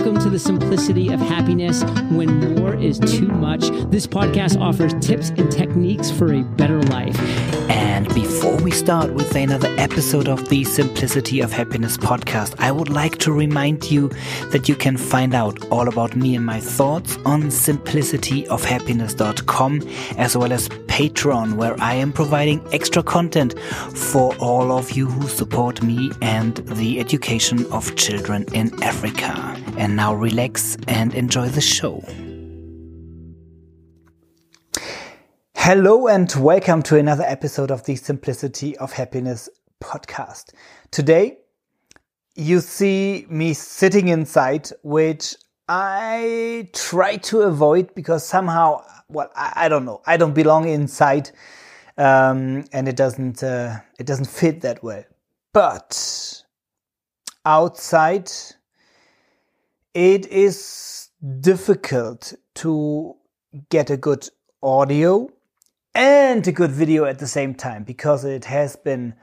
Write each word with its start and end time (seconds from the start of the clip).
Welcome 0.00 0.22
to 0.22 0.30
the 0.30 0.38
simplicity 0.38 1.12
of 1.12 1.20
happiness 1.20 1.84
when 2.10 2.54
more 2.54 2.74
is 2.74 2.98
too 2.98 3.28
much. 3.28 3.68
This 3.90 4.06
podcast 4.06 4.58
offers 4.58 4.94
tips 5.06 5.28
and 5.28 5.52
techniques 5.52 6.10
for 6.10 6.32
a 6.32 6.42
better 6.42 6.82
life. 6.84 7.18
Before 8.14 8.56
we 8.56 8.72
start 8.72 9.12
with 9.12 9.36
another 9.36 9.72
episode 9.78 10.28
of 10.28 10.48
the 10.48 10.64
Simplicity 10.64 11.40
of 11.40 11.52
Happiness 11.52 11.96
podcast, 11.96 12.56
I 12.58 12.72
would 12.72 12.88
like 12.88 13.18
to 13.18 13.32
remind 13.32 13.88
you 13.88 14.08
that 14.50 14.68
you 14.68 14.74
can 14.74 14.96
find 14.96 15.32
out 15.32 15.64
all 15.70 15.88
about 15.88 16.16
me 16.16 16.34
and 16.34 16.44
my 16.44 16.58
thoughts 16.58 17.16
on 17.24 17.44
simplicityofhappiness.com 17.44 19.88
as 20.16 20.36
well 20.36 20.52
as 20.52 20.68
Patreon, 20.68 21.54
where 21.54 21.80
I 21.80 21.94
am 21.94 22.12
providing 22.12 22.66
extra 22.72 23.02
content 23.02 23.56
for 23.60 24.34
all 24.36 24.72
of 24.72 24.90
you 24.90 25.06
who 25.06 25.28
support 25.28 25.80
me 25.82 26.10
and 26.20 26.56
the 26.56 26.98
education 26.98 27.64
of 27.70 27.94
children 27.94 28.44
in 28.52 28.82
Africa. 28.82 29.34
And 29.76 29.94
now 29.94 30.14
relax 30.14 30.76
and 30.88 31.14
enjoy 31.14 31.48
the 31.48 31.60
show. 31.60 32.02
Hello 35.62 36.08
and 36.08 36.34
welcome 36.36 36.82
to 36.84 36.96
another 36.96 37.22
episode 37.24 37.70
of 37.70 37.84
the 37.84 37.94
Simplicity 37.94 38.78
of 38.78 38.92
Happiness 38.92 39.46
podcast. 39.78 40.54
Today, 40.90 41.40
you 42.34 42.60
see 42.60 43.26
me 43.28 43.52
sitting 43.52 44.08
inside, 44.08 44.70
which 44.82 45.36
I 45.68 46.70
try 46.72 47.18
to 47.18 47.42
avoid 47.42 47.94
because 47.94 48.26
somehow, 48.26 48.84
well, 49.10 49.30
I, 49.36 49.52
I 49.54 49.68
don't 49.68 49.84
know, 49.84 50.00
I 50.06 50.16
don't 50.16 50.32
belong 50.32 50.66
inside, 50.66 51.30
um, 51.98 52.64
and 52.72 52.88
it 52.88 52.96
doesn't 52.96 53.42
uh, 53.42 53.80
it 53.98 54.06
doesn't 54.06 54.28
fit 54.28 54.62
that 54.62 54.82
well. 54.82 55.04
But 55.52 56.42
outside, 57.44 58.32
it 59.92 60.26
is 60.28 61.10
difficult 61.42 62.32
to 62.54 63.14
get 63.68 63.90
a 63.90 63.98
good 63.98 64.26
audio 64.62 65.28
and 65.94 66.46
a 66.46 66.52
good 66.52 66.70
video 66.70 67.04
at 67.04 67.18
the 67.18 67.26
same 67.26 67.54
time 67.54 67.84
because 67.84 68.24
it 68.24 68.44
has 68.44 68.76
been 68.76 69.14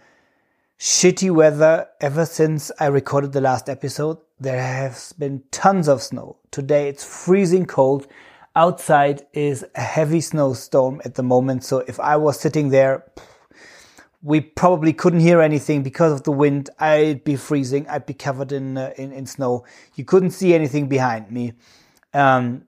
shitty 0.79 1.31
weather 1.31 1.87
ever 2.01 2.25
since 2.25 2.71
I 2.79 2.87
recorded 2.87 3.31
the 3.31 3.41
last 3.41 3.69
episode. 3.69 4.17
There 4.39 4.61
has 4.61 5.13
been 5.13 5.43
tons 5.51 5.87
of 5.87 6.01
snow. 6.03 6.37
Today 6.51 6.89
it's 6.89 7.03
freezing 7.03 7.65
cold. 7.65 8.07
Outside 8.55 9.25
is 9.33 9.65
a 9.75 9.81
heavy 9.81 10.21
snowstorm 10.21 11.01
at 11.05 11.15
the 11.15 11.23
moment. 11.23 11.63
So 11.63 11.79
if 11.87 11.99
I 11.99 12.17
was 12.17 12.39
sitting 12.39 12.69
there, 12.69 13.05
we 14.21 14.41
probably 14.41 14.93
couldn't 14.93 15.21
hear 15.21 15.41
anything 15.41 15.83
because 15.83 16.11
of 16.11 16.23
the 16.23 16.31
wind. 16.31 16.69
I'd 16.79 17.23
be 17.23 17.35
freezing. 17.35 17.87
I'd 17.87 18.05
be 18.05 18.13
covered 18.13 18.51
in 18.51 18.77
uh, 18.77 18.93
in, 18.97 19.13
in 19.13 19.25
snow. 19.25 19.65
You 19.95 20.03
couldn't 20.03 20.31
see 20.31 20.53
anything 20.53 20.87
behind 20.87 21.31
me. 21.31 21.53
Um, 22.13 22.66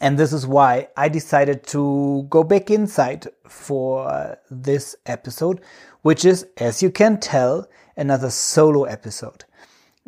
and 0.00 0.18
this 0.18 0.32
is 0.32 0.46
why 0.46 0.88
I 0.96 1.08
decided 1.08 1.66
to 1.68 2.26
go 2.28 2.42
back 2.42 2.70
inside 2.70 3.28
for 3.48 4.38
this 4.50 4.96
episode, 5.06 5.60
which 6.02 6.24
is, 6.24 6.46
as 6.56 6.82
you 6.82 6.90
can 6.90 7.20
tell, 7.20 7.68
another 7.96 8.30
solo 8.30 8.84
episode. 8.84 9.44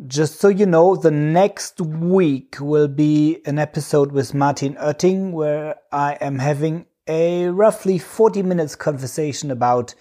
Just 0.05 0.39
so 0.39 0.47
you 0.47 0.65
know, 0.65 0.95
the 0.95 1.11
next 1.11 1.81
week 1.81 2.57
will 2.59 2.87
be 2.87 3.41
an 3.45 3.57
episode 3.57 4.11
with 4.11 4.33
Martin 4.33 4.75
Oetting 4.75 5.31
where 5.31 5.75
I 5.91 6.13
am 6.21 6.37
having 6.39 6.85
a 7.07 7.47
roughly 7.47 7.97
40 7.97 8.43
minutes 8.43 8.75
conversation 8.75 9.49
about, 9.49 9.95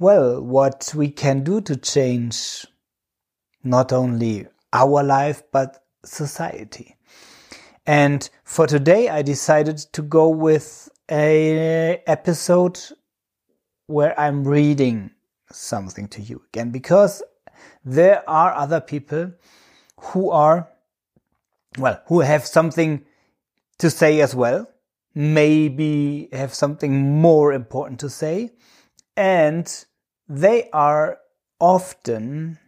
well, 0.00 0.42
what 0.42 0.92
we 0.96 1.08
can 1.08 1.44
do 1.44 1.60
to 1.60 1.76
change 1.76 2.66
not 3.62 3.92
only 3.92 4.46
our 4.72 5.04
life, 5.04 5.42
but 5.52 5.84
society. 6.04 6.96
And 7.86 8.28
for 8.44 8.66
today, 8.66 9.08
I 9.08 9.22
decided 9.22 9.78
to 9.78 10.02
go 10.02 10.28
with 10.28 10.88
a 11.10 12.00
episode 12.06 12.78
where 13.86 14.18
I'm 14.18 14.46
reading 14.46 15.10
something 15.50 16.08
to 16.08 16.22
you 16.22 16.42
again 16.48 16.70
because 16.70 17.22
there 17.84 18.28
are 18.28 18.54
other 18.54 18.80
people 18.80 19.32
who 19.98 20.30
are, 20.30 20.68
well, 21.76 22.00
who 22.06 22.20
have 22.20 22.46
something 22.46 23.04
to 23.78 23.90
say 23.90 24.20
as 24.20 24.34
well, 24.34 24.68
maybe 25.14 26.28
have 26.32 26.54
something 26.54 27.20
more 27.20 27.52
important 27.52 27.98
to 28.00 28.08
say, 28.08 28.52
and 29.16 29.84
they 30.28 30.70
are 30.72 31.18
often 31.58 32.58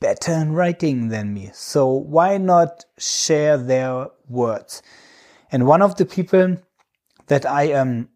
better 0.00 0.32
in 0.32 0.52
writing 0.52 1.08
than 1.08 1.32
me. 1.32 1.50
So 1.52 1.88
why 1.88 2.38
not 2.38 2.84
share 2.98 3.56
their 3.56 4.08
words? 4.28 4.82
And 5.52 5.66
one 5.66 5.82
of 5.82 5.96
the 5.96 6.06
people 6.06 6.56
that 7.26 7.44
I 7.46 7.64
am 7.64 8.08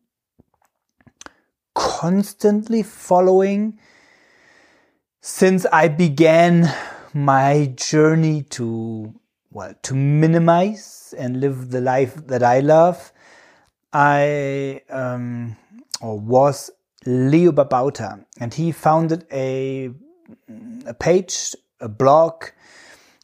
constantly 1.75 2.83
following 2.83 3.79
since 5.21 5.67
I 5.67 5.89
began 5.89 6.73
my 7.13 7.73
journey 7.77 8.43
to 8.43 9.15
well 9.51 9.75
to 9.83 9.95
minimize 9.95 11.15
and 11.17 11.41
live 11.41 11.71
the 11.71 11.81
life 11.81 12.15
that 12.27 12.43
I 12.43 12.61
love, 12.61 13.13
I 13.93 14.83
um, 14.91 15.57
or 16.01 16.19
was 16.19 16.71
Leo 17.07 17.53
Babauta, 17.53 18.25
and 18.41 18.53
he 18.53 18.73
founded 18.73 19.27
a 19.33 19.91
a 20.87 20.95
page 20.95 21.55
a 21.85 21.89
blog 21.89 22.47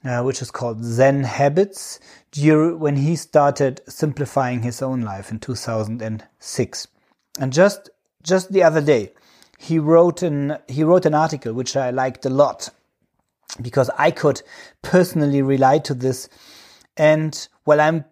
uh, 0.05 0.23
which 0.23 0.41
is 0.41 0.51
called 0.51 0.85
Zen 0.85 1.25
Habits 1.25 2.01
when 2.37 2.97
he 2.97 3.17
started 3.17 3.81
simplifying 3.89 4.63
his 4.63 4.83
own 4.83 5.01
life 5.01 5.31
in 5.31 5.41
2006. 5.41 6.89
And 7.39 7.53
just 7.53 7.91
just 8.23 8.53
the 8.53 8.63
other 8.63 8.81
day, 8.81 9.13
he 9.59 9.79
wrote 9.79 10.23
an 10.23 10.59
he 10.69 10.85
wrote 10.85 11.07
an 11.07 11.15
article 11.15 11.53
which 11.53 11.77
I 11.77 11.91
liked 11.91 12.25
a 12.27 12.31
lot 12.31 12.71
because 13.61 13.91
I 13.99 14.11
could 14.11 14.43
personally 14.83 15.43
relate 15.43 15.85
to 15.85 15.95
this. 15.95 16.29
And 16.97 17.49
well, 17.67 17.81
I'm 17.81 18.05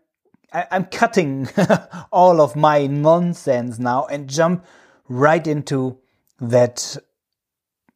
I, 0.53 0.67
am 0.71 0.87
cutting 0.87 1.49
all 2.13 2.41
of 2.41 2.57
my 2.57 2.87
nonsense 2.87 3.79
now 3.79 4.07
and 4.07 4.29
jump 4.29 4.65
right 5.09 5.47
into 5.47 5.99
that 6.41 6.97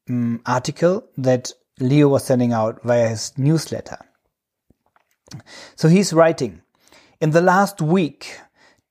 um, 0.09 0.43
article 0.47 1.05
that 1.17 1.53
Leo 1.81 2.09
was 2.09 2.25
sending 2.25 2.53
out 2.53 2.83
via 2.83 3.09
his 3.09 3.33
newsletter. 3.37 3.99
So 5.75 5.89
he's 5.89 6.13
writing 6.13 6.63
In 7.21 7.31
the 7.31 7.41
last 7.41 7.81
week, 7.81 8.39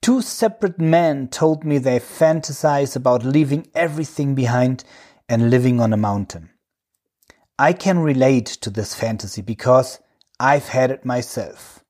two 0.01 0.21
separate 0.21 0.79
men 0.79 1.27
told 1.27 1.63
me 1.63 1.77
they 1.77 1.99
fantasize 1.99 2.95
about 2.95 3.23
leaving 3.23 3.67
everything 3.75 4.35
behind 4.35 4.83
and 5.29 5.49
living 5.49 5.79
on 5.79 5.93
a 5.93 5.97
mountain. 5.97 6.49
I 7.59 7.73
can 7.73 7.99
relate 7.99 8.47
to 8.47 8.69
this 8.69 8.95
fantasy 8.95 9.41
because 9.41 9.99
I've 10.39 10.69
had 10.69 10.89
it 10.89 11.05
myself. 11.05 11.83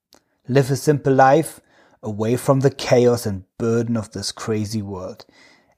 Live 0.47 0.69
a 0.69 0.75
simple 0.75 1.13
life 1.13 1.61
away 2.03 2.35
from 2.35 2.59
the 2.59 2.71
chaos 2.71 3.25
and 3.25 3.45
burden 3.57 3.95
of 3.95 4.11
this 4.11 4.31
crazy 4.31 4.81
world. 4.81 5.25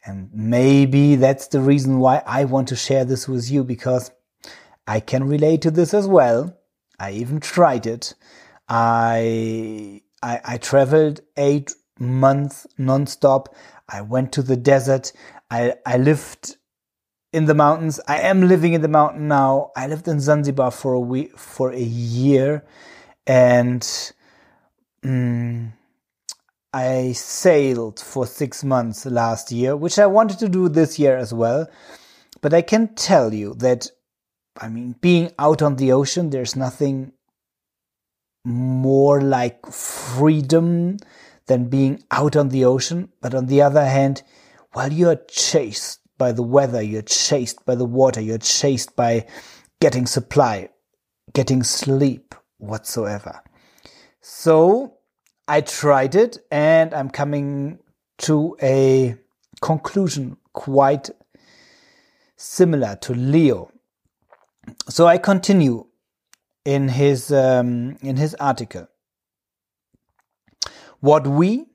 And 0.06 0.30
maybe 0.34 1.16
that's 1.16 1.47
the 1.47 1.62
reason 1.62 2.00
why 2.00 2.24
I 2.25 2.45
want 2.45 2.69
to 2.69 2.75
share 2.75 3.06
this 3.06 3.28
with 3.28 3.51
you 3.51 3.63
because 3.63 4.12
I 4.88 5.00
can 5.00 5.28
relate 5.28 5.62
to 5.64 5.72
this 5.72 5.94
as 5.94 6.08
well. 6.08 6.58
I 7.00 7.12
even 7.12 7.40
tried 7.40 7.88
it. 7.88 8.14
I, 8.68 10.02
I, 10.22 10.42
I 10.44 10.58
traveled 10.58 11.22
eight 11.38 11.74
months 12.00 12.68
nonstop. 12.80 13.48
I 13.90 14.02
went 14.02 14.32
to 14.34 14.42
the 14.42 14.58
desert. 14.58 15.12
I, 15.50 15.76
I 15.86 15.98
lived 15.98 16.58
in 17.32 17.46
the 17.46 17.54
mountains. 17.54 18.00
I 18.08 18.20
am 18.22 18.48
living 18.48 18.74
in 18.74 18.82
the 18.82 18.88
mountain 18.88 19.28
now. 19.28 19.72
I 19.76 19.88
lived 19.88 20.08
in 20.08 20.20
Zanzibar 20.20 20.72
for 20.72 20.94
a 20.94 21.00
week, 21.00 21.38
for 21.38 21.72
a 21.72 21.80
year, 21.80 22.64
and 23.26 23.81
mm, 25.04 25.72
I 26.74 27.12
sailed 27.13 28.00
for 28.00 28.28
six 28.28 28.63
months 28.63 29.06
last 29.06 29.52
year, 29.52 29.75
which 29.75 29.98
I 29.98 30.06
wanted 30.06 30.40
to 30.40 30.50
do 30.50 30.69
this 30.69 31.00
year 31.00 31.18
as 31.18 31.34
well. 31.34 31.68
But 32.42 32.54
I 32.54 32.62
can 32.62 32.94
tell 32.96 33.34
you 33.34 33.54
that 33.56 33.90
I 34.60 34.70
mean, 34.70 34.96
being 35.02 35.32
out 35.40 35.62
on 35.62 35.76
the 35.78 35.92
ocean, 35.92 36.30
there's 36.30 36.56
nothing 36.56 37.14
more 38.46 39.22
like 39.22 39.66
freedom 39.66 40.98
than 41.48 41.70
being 41.70 42.04
out 42.12 42.36
on 42.36 42.50
the 42.50 42.66
ocean. 42.66 43.10
But 43.22 43.34
on 43.34 43.48
the 43.48 43.62
other 43.62 43.86
hand, 43.86 44.22
while 44.74 44.92
you're 44.92 45.22
chased 45.28 46.00
by 46.18 46.32
the 46.32 46.44
weather, 46.44 46.82
you're 46.82 47.02
chased 47.02 47.66
by 47.66 47.76
the 47.76 47.86
water, 47.86 48.22
you're 48.22 48.38
chased 48.38 48.96
by 48.96 49.26
getting 49.82 50.06
supply, 50.06 50.70
getting 51.34 51.64
sleep 51.64 52.36
whatsoever. 52.58 53.42
So 54.22 54.98
I 55.48 55.62
tried 55.62 56.16
it 56.16 56.38
and 56.52 56.94
I'm 56.94 57.10
coming 57.10 57.80
to 58.20 58.56
a 58.62 59.16
conclusion 59.62 60.38
quite 60.54 61.10
similar 62.38 62.96
to 63.02 63.14
Leo. 63.14 63.73
So 64.89 65.07
I 65.07 65.18
continue 65.18 65.86
in 66.65 66.89
his 66.89 67.31
um, 67.31 67.98
in 68.01 68.18
his 68.18 68.36
article. 68.36 68.88
What 71.00 71.27
we 71.27 71.65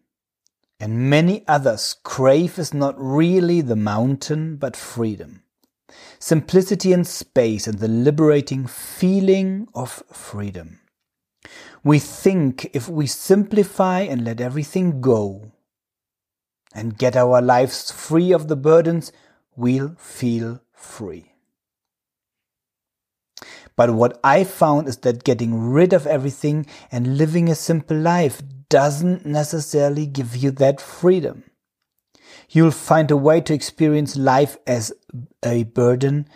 and 0.81 1.11
many 1.11 1.47
others 1.47 1.97
crave 2.03 2.59
is 2.59 2.73
not 2.73 2.95
really 2.99 3.61
the 3.61 3.77
mountain, 3.77 4.57
but 4.57 4.77
freedom. 4.77 5.43
Simplicity 6.19 6.93
and 6.93 7.07
space 7.07 7.67
and 7.67 7.79
the 7.79 7.89
liberating 7.89 8.67
feeling 8.67 9.69
of 9.75 10.03
freedom. 10.13 10.81
We 11.83 11.99
think 11.99 12.71
if 12.75 12.89
we 12.89 13.07
simplify 13.07 14.01
and 14.01 14.25
let 14.25 14.41
everything 14.41 15.01
go 15.01 15.53
and 16.75 16.99
get 16.99 17.17
our 17.17 17.41
lives 17.41 17.91
free 17.91 18.33
of 18.33 18.49
the 18.49 18.57
burdens, 18.57 19.13
we'll 19.57 19.95
feel 19.99 20.61
free. 20.73 21.33
But 23.79 23.95
what 23.95 24.19
I 24.25 24.43
found 24.43 24.89
is 24.89 24.97
that 24.99 25.23
getting 25.23 25.71
rid 25.71 25.93
of 25.93 26.05
everything 26.05 26.67
and 26.91 27.17
living 27.17 27.49
a 27.49 27.55
simple 27.55 27.97
life 27.97 28.43
doesn't 28.69 29.25
necessarily 29.25 30.05
give 30.05 30.35
you 30.35 30.51
that 30.51 30.81
freedom. 30.81 31.45
You'll 32.51 32.73
find 32.73 33.09
a 33.13 33.17
way 33.17 33.41
to 33.43 33.55
experience 33.55 34.17
life 34.17 34.57
as 34.67 34.93
a 35.45 35.63
burden 35.63 36.29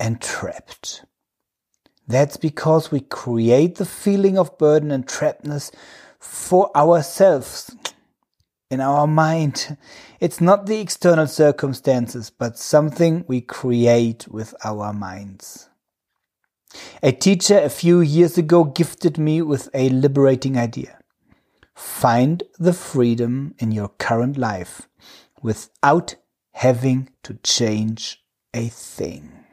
and 0.00 0.20
trapped. 0.20 1.04
That's 2.08 2.36
because 2.36 2.90
we 2.90 2.98
create 2.98 3.76
the 3.76 3.86
feeling 3.86 4.36
of 4.36 4.58
burden 4.58 4.90
and 4.90 5.06
trappedness 5.06 5.70
for 6.18 6.76
ourselves 6.76 7.76
in 8.72 8.80
our 8.80 9.06
mind. 9.06 9.76
It's 10.18 10.40
not 10.40 10.66
the 10.66 10.80
external 10.80 11.28
circumstances, 11.28 12.28
but 12.28 12.58
something 12.58 13.24
we 13.28 13.40
create 13.40 14.26
with 14.26 14.52
our 14.64 14.92
minds. 14.92 15.68
A 17.02 17.12
teacher 17.12 17.58
a 17.58 17.70
few 17.70 18.00
years 18.00 18.36
ago 18.36 18.64
gifted 18.64 19.18
me 19.18 19.42
with 19.42 19.70
a 19.72 19.88
liberating 19.88 20.58
idea. 20.58 20.98
Find 21.74 22.42
the 22.58 22.72
freedom 22.72 23.54
in 23.58 23.72
your 23.72 23.88
current 23.88 24.36
life 24.36 24.88
without 25.42 26.16
having 26.52 27.08
to 27.22 27.34
change 27.42 28.22
a 28.52 28.68
thing. 28.68 29.44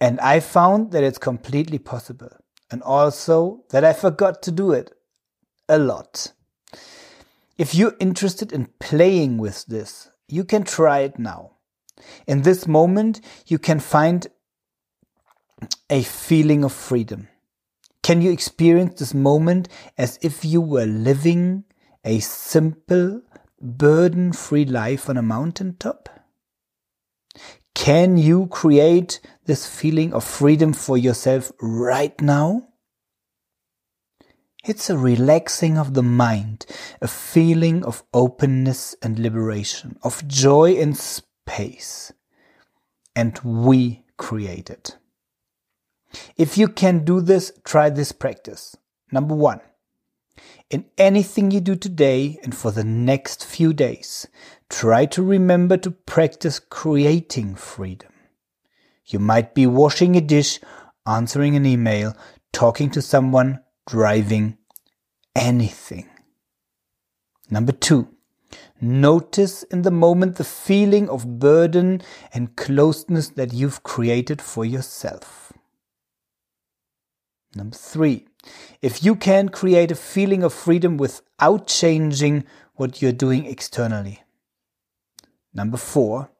And 0.00 0.20
I 0.20 0.40
found 0.40 0.92
that 0.92 1.02
it's 1.02 1.18
completely 1.18 1.78
possible. 1.78 2.30
And 2.70 2.82
also 2.82 3.64
that 3.70 3.84
I 3.84 3.92
forgot 3.92 4.42
to 4.42 4.52
do 4.52 4.72
it 4.72 4.92
a 5.68 5.78
lot. 5.78 6.32
If 7.56 7.74
you're 7.74 7.96
interested 7.98 8.52
in 8.52 8.68
playing 8.78 9.38
with 9.38 9.66
this, 9.66 10.10
you 10.28 10.44
can 10.44 10.62
try 10.62 11.00
it 11.00 11.18
now. 11.18 11.52
In 12.26 12.42
this 12.42 12.68
moment, 12.68 13.20
you 13.46 13.58
can 13.58 13.80
find 13.80 14.28
a 15.90 16.02
feeling 16.02 16.64
of 16.64 16.72
freedom? 16.72 17.28
Can 18.02 18.22
you 18.22 18.30
experience 18.30 18.98
this 18.98 19.14
moment 19.14 19.68
as 19.96 20.18
if 20.22 20.44
you 20.44 20.60
were 20.60 20.86
living 20.86 21.64
a 22.04 22.20
simple, 22.20 23.22
burden 23.60 24.32
free 24.32 24.64
life 24.64 25.10
on 25.10 25.16
a 25.16 25.22
mountaintop? 25.22 26.08
Can 27.74 28.16
you 28.16 28.46
create 28.46 29.20
this 29.44 29.66
feeling 29.68 30.12
of 30.12 30.24
freedom 30.24 30.72
for 30.72 30.98
yourself 30.98 31.52
right 31.60 32.18
now? 32.20 32.68
It's 34.64 34.90
a 34.90 34.98
relaxing 34.98 35.78
of 35.78 35.94
the 35.94 36.02
mind, 36.02 36.66
a 37.00 37.08
feeling 37.08 37.84
of 37.84 38.02
openness 38.12 38.96
and 39.00 39.18
liberation, 39.18 39.98
of 40.02 40.26
joy 40.26 40.74
and 40.76 40.96
space. 40.96 42.12
And 43.14 43.38
we 43.44 44.04
create 44.16 44.70
it. 44.70 44.96
If 46.36 46.56
you 46.56 46.68
can 46.68 47.04
do 47.04 47.20
this, 47.20 47.52
try 47.64 47.90
this 47.90 48.12
practice. 48.12 48.76
Number 49.12 49.34
one, 49.34 49.60
in 50.70 50.84
anything 50.98 51.50
you 51.50 51.60
do 51.60 51.76
today 51.76 52.38
and 52.42 52.54
for 52.54 52.70
the 52.70 52.84
next 52.84 53.44
few 53.44 53.72
days, 53.72 54.26
try 54.68 55.06
to 55.06 55.22
remember 55.22 55.76
to 55.78 55.90
practice 55.90 56.58
creating 56.58 57.54
freedom. 57.54 58.12
You 59.06 59.18
might 59.18 59.54
be 59.54 59.66
washing 59.66 60.16
a 60.16 60.20
dish, 60.20 60.60
answering 61.06 61.56
an 61.56 61.64
email, 61.64 62.14
talking 62.52 62.90
to 62.90 63.00
someone, 63.00 63.60
driving, 63.86 64.58
anything. 65.34 66.08
Number 67.50 67.72
two, 67.72 68.08
notice 68.80 69.62
in 69.64 69.82
the 69.82 69.90
moment 69.90 70.36
the 70.36 70.44
feeling 70.44 71.08
of 71.08 71.38
burden 71.38 72.02
and 72.34 72.54
closeness 72.56 73.30
that 73.30 73.54
you've 73.54 73.82
created 73.82 74.42
for 74.42 74.66
yourself. 74.66 75.52
Number 77.58 77.76
three, 77.76 78.24
if 78.82 79.02
you 79.02 79.16
can 79.16 79.48
create 79.48 79.90
a 79.90 79.96
feeling 79.96 80.44
of 80.44 80.54
freedom 80.54 80.96
without 80.96 81.66
changing 81.66 82.44
what 82.74 83.02
you're 83.02 83.10
doing 83.10 83.46
externally. 83.46 84.22
Number 85.52 85.76
four, 85.76 86.30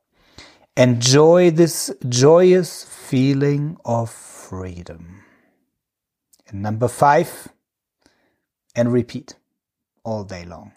enjoy 0.76 1.50
this 1.50 1.92
joyous 2.08 2.84
feeling 2.84 3.78
of 3.84 4.10
freedom. 4.10 5.24
And 6.46 6.62
number 6.62 6.86
five, 6.86 7.48
and 8.76 8.92
repeat 8.92 9.34
all 10.04 10.22
day 10.22 10.44
long. 10.44 10.70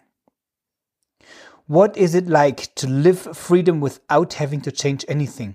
What 1.68 1.96
is 1.96 2.16
it 2.16 2.26
like 2.26 2.74
to 2.74 2.88
live 2.88 3.36
freedom 3.36 3.78
without 3.78 4.32
having 4.32 4.60
to 4.62 4.72
change 4.72 5.04
anything? 5.06 5.54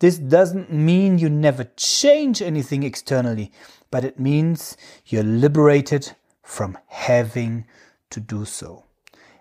This 0.00 0.16
doesn't 0.16 0.72
mean 0.72 1.18
you 1.18 1.28
never 1.28 1.64
change 1.76 2.40
anything 2.40 2.82
externally, 2.82 3.52
but 3.90 4.02
it 4.02 4.18
means 4.18 4.76
you're 5.06 5.22
liberated 5.22 6.12
from 6.42 6.78
having 6.88 7.66
to 8.08 8.18
do 8.18 8.46
so. 8.46 8.84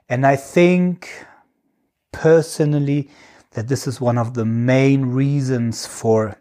And 0.10 0.28
I 0.28 0.36
think 0.36 1.26
personally 2.12 3.10
that 3.52 3.70
this 3.70 3.88
is 3.88 4.02
one 4.02 4.18
of 4.18 4.34
the 4.34 4.46
main 4.46 5.06
reasons 5.06 5.86
for 5.86 6.38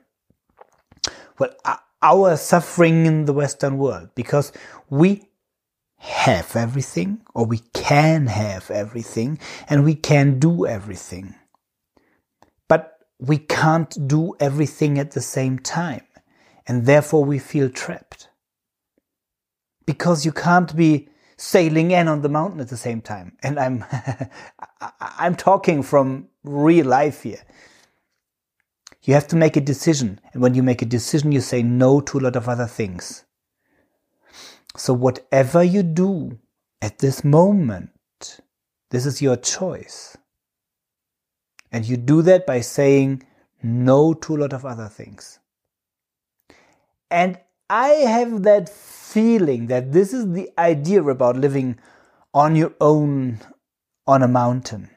well 1.38 1.54
our 2.02 2.36
suffering 2.36 3.06
in 3.06 3.24
the 3.26 3.32
western 3.32 3.78
world 3.78 4.08
because 4.14 4.52
we 4.90 5.28
have 5.96 6.56
everything 6.56 7.20
or 7.34 7.44
we 7.44 7.58
can 7.72 8.26
have 8.26 8.70
everything 8.70 9.38
and 9.68 9.84
we 9.84 9.94
can 9.94 10.38
do 10.38 10.66
everything 10.66 11.34
we 13.18 13.38
can't 13.38 14.08
do 14.08 14.34
everything 14.38 14.98
at 14.98 15.12
the 15.12 15.20
same 15.20 15.58
time. 15.58 16.02
And 16.66 16.86
therefore 16.86 17.24
we 17.24 17.38
feel 17.38 17.68
trapped. 17.70 18.28
Because 19.86 20.24
you 20.24 20.32
can't 20.32 20.76
be 20.76 21.08
sailing 21.36 21.90
in 21.92 22.08
on 22.08 22.22
the 22.22 22.28
mountain 22.28 22.60
at 22.60 22.68
the 22.68 22.76
same 22.76 23.00
time. 23.00 23.36
And 23.42 23.58
I'm, 23.58 23.84
I'm 25.00 25.34
talking 25.34 25.82
from 25.82 26.28
real 26.44 26.86
life 26.86 27.22
here. 27.22 27.42
You 29.02 29.14
have 29.14 29.28
to 29.28 29.36
make 29.36 29.56
a 29.56 29.60
decision. 29.60 30.20
And 30.32 30.42
when 30.42 30.54
you 30.54 30.62
make 30.62 30.82
a 30.82 30.86
decision, 30.86 31.32
you 31.32 31.40
say 31.40 31.62
no 31.62 32.00
to 32.00 32.18
a 32.18 32.20
lot 32.20 32.36
of 32.36 32.48
other 32.48 32.66
things. 32.66 33.24
So 34.76 34.92
whatever 34.92 35.62
you 35.62 35.82
do 35.82 36.38
at 36.82 36.98
this 36.98 37.24
moment, 37.24 37.90
this 38.90 39.06
is 39.06 39.22
your 39.22 39.36
choice. 39.36 40.16
And 41.70 41.84
you 41.86 41.96
do 41.96 42.22
that 42.22 42.46
by 42.46 42.60
saying 42.60 43.22
no 43.62 44.14
to 44.14 44.36
a 44.36 44.38
lot 44.38 44.52
of 44.52 44.64
other 44.64 44.88
things. 44.88 45.38
And 47.10 47.38
I 47.70 47.88
have 47.88 48.42
that 48.44 48.68
feeling 48.68 49.66
that 49.66 49.92
this 49.92 50.12
is 50.12 50.32
the 50.32 50.50
idea 50.58 51.02
about 51.02 51.36
living 51.36 51.78
on 52.32 52.56
your 52.56 52.72
own 52.80 53.40
on 54.06 54.22
a 54.22 54.28
mountain. 54.28 54.90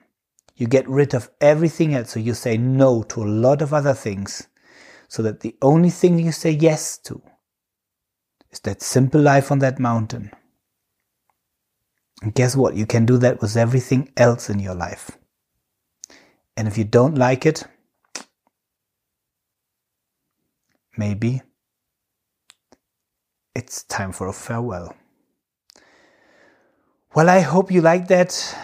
You 0.56 0.68
get 0.68 0.88
rid 0.88 1.14
of 1.14 1.30
everything 1.42 1.96
else, 1.96 2.12
so 2.12 2.20
you 2.20 2.34
say 2.34 2.58
no 2.58 3.04
to 3.04 3.24
a 3.24 3.26
lot 3.26 3.62
of 3.62 3.74
other 3.74 3.94
things, 3.94 4.48
so 5.08 5.24
that 5.24 5.40
the 5.40 5.56
only 5.62 5.90
thing 5.90 6.20
you 6.20 6.32
say 6.32 6.52
yes 6.52 6.98
to 7.00 7.22
is 8.52 8.60
that 8.62 8.82
simple 8.82 9.20
life 9.20 9.52
on 9.52 9.60
that 9.60 9.80
mountain. 9.80 10.32
And 12.22 12.34
guess 12.36 12.56
what? 12.56 12.76
You 12.76 12.86
can 12.86 13.06
do 13.06 13.18
that 13.18 13.42
with 13.42 13.58
everything 13.58 14.12
else 14.16 14.50
in 14.50 14.60
your 14.60 14.76
life. 14.76 15.18
And 16.58 16.68
if 16.68 16.78
you 16.78 16.84
don't 16.84 17.18
like 17.18 17.46
it, 17.46 17.64
maybe 20.98 21.42
it's 23.56 23.84
time 23.84 24.12
for 24.12 24.28
a 24.28 24.34
farewell. 24.34 24.96
Well, 27.14 27.30
I 27.30 27.42
hope 27.42 27.72
you 27.72 27.82
like 27.82 28.08
that 28.08 28.58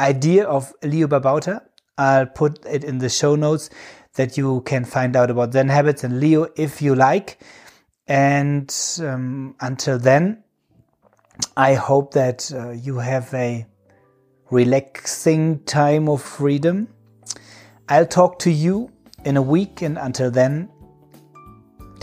idea 0.00 0.44
of 0.44 0.72
Leo 0.82 1.06
Babauta. 1.06 1.62
I'll 1.96 2.26
put 2.26 2.64
it 2.66 2.82
in 2.82 2.98
the 2.98 3.08
show 3.08 3.36
notes 3.36 3.70
that 4.14 4.36
you 4.36 4.62
can 4.62 4.84
find 4.84 5.16
out 5.16 5.30
about 5.30 5.52
Zen 5.52 5.68
habits 5.68 6.04
and 6.04 6.18
Leo 6.18 6.48
if 6.56 6.82
you 6.82 6.94
like. 6.94 7.38
And 8.06 8.74
um, 9.00 9.54
until 9.60 9.98
then, 9.98 10.42
I 11.56 11.74
hope 11.74 12.14
that 12.14 12.52
uh, 12.52 12.70
you 12.70 12.98
have 12.98 13.32
a 13.32 13.66
relaxing 14.52 15.58
time 15.64 16.08
of 16.08 16.22
freedom. 16.22 16.86
I'll 17.88 18.06
talk 18.06 18.38
to 18.40 18.50
you 18.50 18.92
in 19.24 19.36
a 19.36 19.42
week, 19.42 19.82
and 19.82 19.98
until 19.98 20.30
then, 20.30 20.68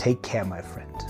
Take 0.00 0.22
care, 0.22 0.46
my 0.46 0.62
friend. 0.62 1.09